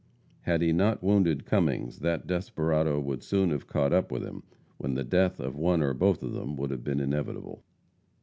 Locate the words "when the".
4.79-5.03